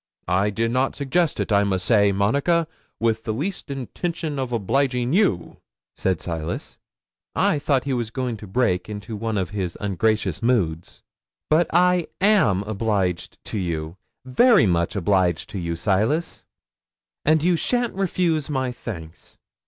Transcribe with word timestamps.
'"I 0.27 0.49
did 0.49 0.71
not 0.71 0.95
suggest 0.95 1.39
it, 1.39 1.51
I 1.51 1.63
must 1.63 1.85
say, 1.85 2.11
Monica, 2.11 2.67
with 2.99 3.23
the 3.23 3.31
least 3.31 3.69
intention 3.69 4.39
of 4.39 4.51
obliging 4.51 5.13
you," 5.13 5.57
said 5.95 6.19
Silas. 6.19 6.79
'I 7.35 7.59
thought 7.59 7.83
he 7.83 7.93
was 7.93 8.09
going 8.09 8.35
to 8.37 8.47
break 8.47 8.89
into 8.89 9.15
one 9.15 9.37
of 9.37 9.51
his 9.51 9.77
ungracious 9.79 10.41
moods. 10.41 11.03
'"But 11.51 11.67
I 11.71 12.07
am 12.19 12.63
obliged 12.63 13.37
to 13.45 13.59
you 13.59 13.95
very 14.25 14.65
much 14.65 14.95
obliged 14.95 15.51
to 15.51 15.59
you, 15.59 15.75
Silas; 15.75 16.45
and 17.23 17.43
you 17.43 17.55
sha'n't 17.55 17.93
refuse 17.93 18.49
my 18.49 18.71
thanks." 18.71 19.37